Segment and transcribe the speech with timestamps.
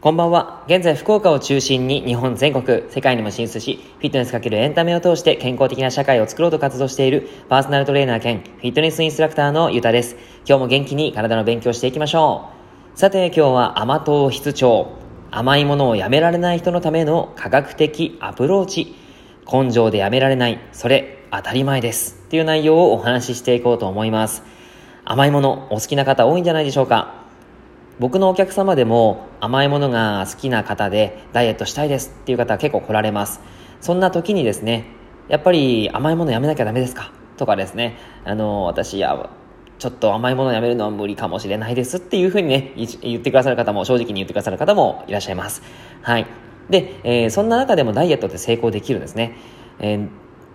[0.00, 0.64] こんばんは。
[0.66, 10.16] 現在、福岡を中心に日本全国、世界にも進出し、フィットネスかけるエンタメを通して健康的な社会を作ろうと活動しているパーソナルトレーナー兼フィットネスインストラクターのゆたです。
[10.46, 12.50] 今日も元気に体の勉強していきましょ
[12.94, 12.98] う。
[12.98, 14.92] さて、今日は甘党室長。
[15.30, 18.94] 甘いものをやめられない人のための科学的アプローチ。
[19.50, 20.60] 根性でやめられない。
[20.72, 22.16] それ、当たり前です。
[22.26, 24.42] っていう内容をお話ししていこうと思います。
[25.04, 27.14] 甘いもの、お好きな方多いんじゃないでしょうか
[27.98, 33.40] 僕のお客様でも甘いものが好きな方でダイエットしたいですっていう方は結構来られます。
[33.80, 34.84] そんな時にですね、
[35.28, 37.12] やっぱり甘いものやめなきゃダメですか？
[37.36, 39.30] とかですね、あの、私、や、
[39.78, 45.62] ちょっと甘いものやめるのは無理かもしれないですっていうふうにね、言ってくださる方も、正直に言ってくださる方もいらっしゃいます。
[46.02, 46.26] はい。
[46.68, 49.36] で、えー、そんな中でもダイエットって成功できるんですね。
[49.80, 50.08] えー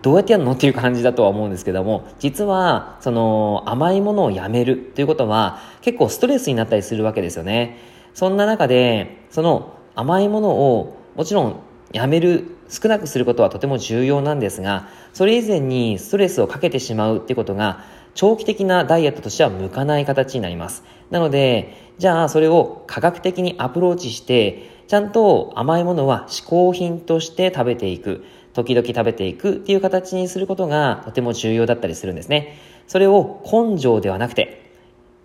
[0.03, 0.51] どうやってやるの？
[0.51, 7.77] っていう感じだとは思うんですけども、実は、その、甘いものをやめるということは、結構ストレスになったりするわけですよね。
[8.13, 11.55] そんな中で、その甘いものを、もちろん
[11.93, 20.83] やめる、少なくすることはとても重要なんですが、それ以前にストレスをかけてしまうっていうことが、長期的なダイエットとしては向かない形になります。
[21.11, 28.25] なので、じゃあそれを科学的にアプローチして、ちゃんと甘いものは嗜好品として食べていく。
[28.53, 32.57] 時々食べていくっていう形にすることがとても重要だったりするんですね。
[32.87, 34.71] それを根性ではなくて、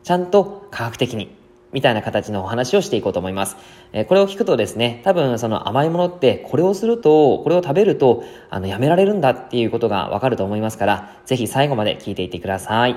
[0.03, 1.37] ちゃんと科学的に、
[1.71, 3.57] みたいな形のお話をしていこうと思います。
[3.93, 12.97] え、これを聞くとですね、多分その甘いものってこれをすると、これを食べると、あの、やめられるんだっていうことがわかると思いますから、ぜひ最後まで聞いていってください。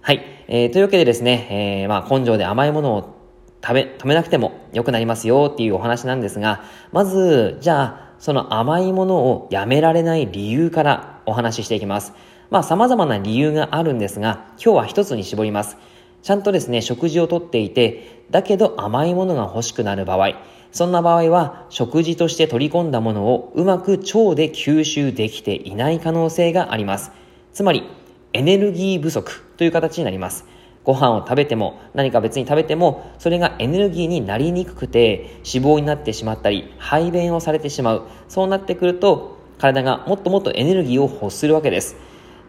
[0.00, 0.24] はい。
[0.48, 3.14] えー、というわけでですね、えー、まあ根性で甘いものを
[3.62, 12.12] 食べ、止めなくても良くなりますよっていうお話なんですが、まず、じゃあ、その甘いものをやめられない理由からお話ししていきます。
[12.50, 15.78] まあ様々な理由があるんですが、今日は一つに絞ります。
[16.22, 20.34] ちゃんとですね、食事をとっていて、だけど甘いものが欲しくなる場合、
[20.70, 27.12] そんな場合は食事として取り込んだものをうまく腸で吸収できていない可能性があります。
[27.52, 27.84] つまり、
[28.32, 30.44] エネルギー不足という形になります。
[30.90, 38.02] ご飯を食べても何か別に食べてもそれがエネルギーになりにくくて脂肪になってしまったり排便をされてしまう。
[38.28, 41.94] そうなってくると体がもっともっとエネルギーを欲するわけです。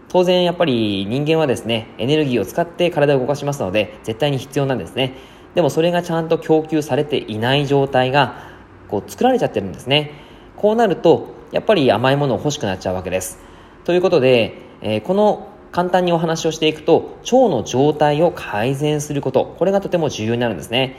[0.09, 5.13] 当然やっぱり人間はですねエネルギーを使って体を動かしますので絶対に必要なんですね。
[5.53, 8.49] でもそれがちゃんと供給されていない状態が
[8.87, 10.13] こう作られちゃってるんですね。
[10.57, 13.37] こうなるとやっぱり甘いものを欲しくなっちゃうわけです。
[13.83, 20.97] ということで、えー、この簡単にお話をしていくと、腸の状態を改善すること、これがとても重要になるんですね。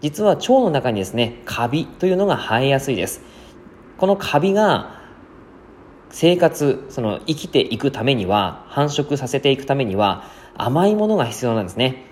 [0.00, 3.22] 実は腸の中にですね、カビというのが生えやすいです。
[3.98, 5.00] このカビが
[6.10, 10.24] 生活、その生きていくためには、繁殖させていくためには、
[10.56, 12.06] 甘いものが必要なんですね。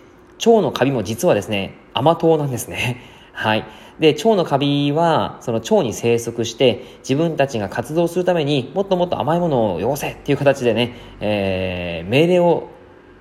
[0.44, 3.11] 腸のカビも実はですね、甘党なんですね。
[3.32, 3.64] はい。
[3.98, 12.68] で、腸のカビは、その腸に生息して、自分たちが活動するためにもっともっと甘いものをよこせっていう形でね、えー、命令を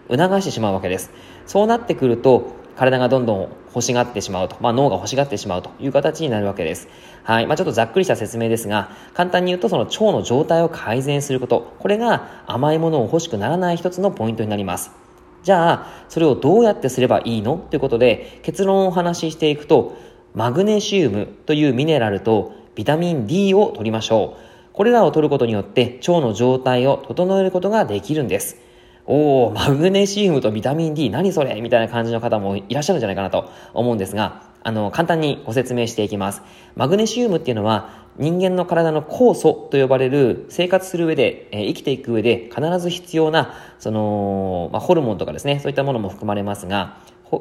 [0.09, 1.11] 促してしまうわけです。
[1.45, 6.87] そうなってくると、体がどんどん欲しがってしまうと、まあ、脳が欲しがってしまうという形になるわけです。
[7.23, 7.47] はい。
[7.47, 14.91] まあ、ちょっとざっくりした説明ですが、簡単に言うとその腸の状態を改善すること、これが甘いものを欲しくならない一つのポイントになります。
[15.43, 17.57] じゃあ、それをどうやってすればいいの？
[17.57, 19.95] ということで、結論をお話ししていくと、
[20.33, 24.41] マグネシウムというミネラルとビタミン D を取りましょう。
[24.73, 28.57] これらを取ることによって腸の状態を整えることができるんです。
[29.05, 31.59] おー、マグネシウムとビタミン D 何それ？
[31.59, 36.41] みたいな感じの方もいらっしゃるんじゃないかなと思うんですが、あの、簡単にご説明していきます。
[36.75, 46.97] マグネシウムっていうのは人間の体の酵素と呼ばれる生活する上で、えー、生きていく上で必ず必要な、その、まあ、ホルモンとかですね、そういったものも含まれますが、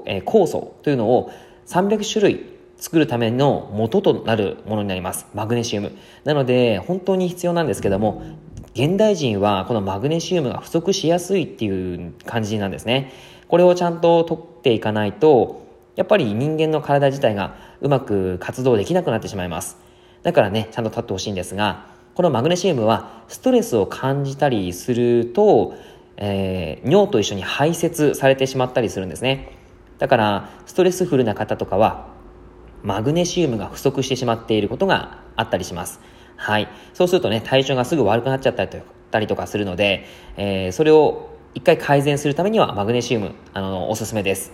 [0.06, 1.30] えー、酵素というのを
[1.66, 5.26] 300種類作るための元となるものになります。
[5.34, 5.92] マグネシウム。
[6.24, 8.22] なので、本当に必要なんですけども、
[8.74, 13.12] 現代人はこのマグネシウムが不足しやすいっていう感じなんですね。
[13.48, 19.78] これをちゃんと取っていかないと、やっぱり人間の体自体がうまく活動できなくなってしまいます。
[20.22, 25.74] だからね、ちゃんと立ってほしいんですが、このマグネシウムはストレスを感じたりすると、
[26.16, 29.52] えー、尿と一緒に排泄されてしまったりするんですね。
[29.98, 32.08] だから、ストレスフルな方とかは、
[32.82, 36.00] マグネシウムが不足してしまっていることがあったりします。
[36.36, 36.68] はい。
[36.94, 40.06] そうするとね、体調がすぐ悪くなっちゃったりとかするので、
[40.36, 44.52] えー、それを一回改善するためにはマグネシウム、あの、おすすめです。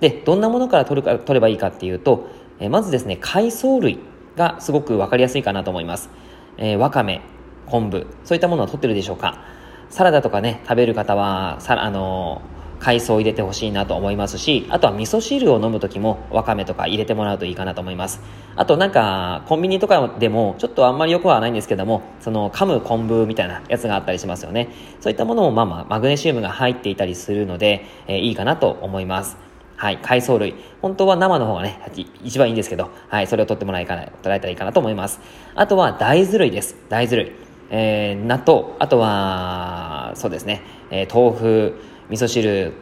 [0.00, 2.28] で、どんなものから取るか、取ればいいかっていうと、
[2.60, 3.98] え、まずですね、海藻類。
[4.38, 6.08] がすごくわかりやすいかなと思います。
[6.56, 7.20] えー、わかめ、
[7.66, 9.44] 昆布、そういったものは取ってるでしょうか
[9.90, 18.20] サラダとかね、食べる方は、さあのー海藻を入れてほしいなと思いますし、あとは味噌汁を飲む時もわかめとか入れてもらうといいかなと思います。
[18.54, 24.68] あとなんか、コンビニとかでも、ちょっとあんまりよくはないんですけども、その噛む昆布みたいなやつがあったりしますよね。
[25.00, 29.47] そういったものもまあまあ、マグネシウムが入っていたりするので、えー、いいかなと思います。
[29.78, 30.56] はい、海藻類。
[30.82, 31.80] 本当は生の方がね、
[32.24, 35.20] 一番いいんですけど、はい、それを取ってもらえたらいいかなと思います。
[35.54, 36.74] あとは大豆類です。
[36.88, 37.32] 大豆類。
[37.70, 42.72] えー、納豆、あとは、そうですね、えー、豆腐、味噌汁、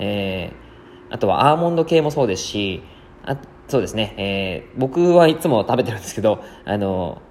[0.00, 2.82] えー、あとはアーモンド系もそうですし、
[3.24, 3.36] あ
[3.68, 7.22] そうですね、えー、僕はいつも食べてるんですけど、あの、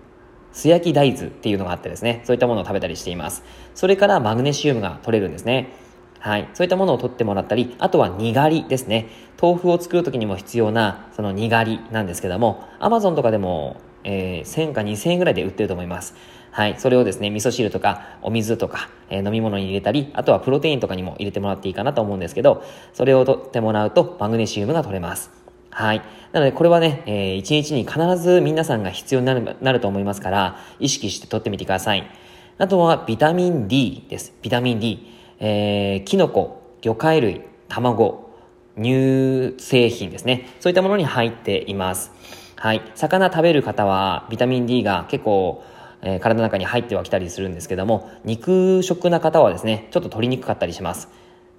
[0.54, 3.44] 素焼き大豆っていうのがあってですね、そういったものを食べたりしています。
[3.76, 5.74] それからマグネシウムが取れるんですね。
[6.20, 6.50] はい。
[6.54, 9.08] そういったものを取ってもらったり、あとはにがりですね。
[9.42, 16.16] 豆腐を作るときにも必要な、そのにがりなんですけども、アマゾンとかでも、えー、1000か2000円ぐらいで売ってると思います。
[16.52, 16.76] はい。
[16.78, 22.64] それをですね、味噌汁とか、お水とか、えー、飲み物に入れたり、あとはプロテインとかにも入れてもらっていいかなと思うんですけど、
[22.94, 25.32] それを取ってもらうと、マグネシウムが取れます。
[25.70, 26.02] はい。
[26.32, 32.10] なので、これはね、えー、1日に必ず皆さんが必要になる、なると思いますから、意識して取ってみてください。
[32.58, 34.34] あとは、ビタミン D です。
[34.42, 35.20] ビタミン D。
[35.40, 38.30] えー、キノコ、魚介類、卵、
[38.78, 40.50] 乳製品ですね。
[40.60, 42.12] そういったものに入っています。
[42.56, 42.82] はい。
[42.96, 45.64] 魚食べる方は、ビタミン D が結構、
[46.02, 51.10] えー、体の中に入ってはきたりするんですけども、肉食な方はですね、ちょっと取りにくかったりします。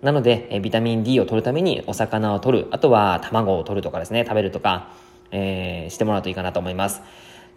[0.03, 4.91] なので、えー、ビタミン D を取るためにお魚を取る、あとは卵を取るとかですね、食べるとか、
[5.31, 7.03] えー、してもらうといいかなと思います。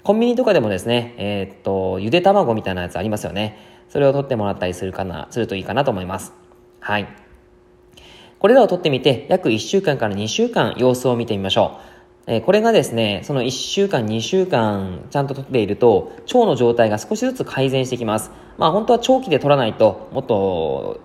[0.03, 3.72] コンビニとかでもですね、えー、っと、ゆで卵みたいなやつありますよね。
[3.93, 6.33] それを取ってもらったりするかな、するといいかなと思います。
[6.79, 7.07] はい。
[8.39, 11.77] これらを取ってみて、約1週間から2週間様子を見てみましょ
[12.27, 12.31] う。
[12.31, 18.31] えこれがですね、その1週間、2週間ちゃんと取っていると、腸の状態が少しずつ改善してきます。
[18.57, 20.99] まあ本当は長期で取らないと、もっと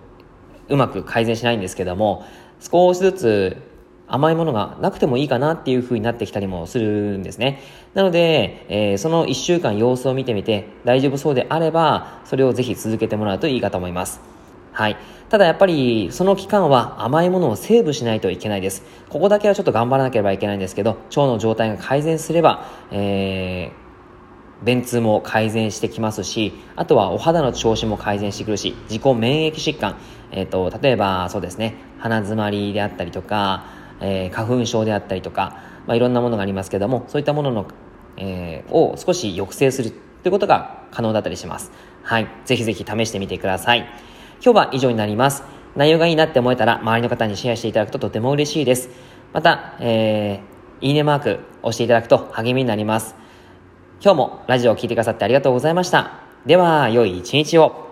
[0.71, 2.25] うまく改善しないんですけども、
[2.59, 3.57] 少しずつ
[4.09, 7.61] 甘いものがなくてもいいかなっていう風になってきたりもするんですね。
[7.95, 14.21] なので、えー、その1週間様子を見てみて大丈夫そうであれば、それをぜひ続けてもらうといいかと思います。
[14.73, 14.97] はい。
[15.29, 18.83] ただやっぱり、その期間は甘いものをセーブしないといけないです。
[19.11, 29.97] ここだけはちょっと頑張らなければいけないんですけど、腸の状態が改善すれば、えー、便通も改善してきますし、あとはお肌の調子も改善してくるし、自己免疫疾患、
[30.31, 37.67] えっ、ー、と、例えばそうですね、鼻詰まりであったりとか、えー、花粉症であったりとか、まあ、いろんなものがありますけども、そういったものの、
[38.17, 41.73] えー、を少し抑制するということが可能だったりします。
[42.03, 42.29] はい。
[42.45, 43.81] ぜひぜひ試してみてください。
[44.43, 45.43] 今日は以上になります。
[45.77, 48.91] 内容がいいなって思えたら、周りの方にシェアしていただくととても嬉しいです。
[49.33, 53.15] また、えー、いいねマーク押していただくと励みになります。
[54.01, 56.21] 今日もラジオを聴いてくださってありがとうございました。
[56.47, 57.88] では、良い一日を。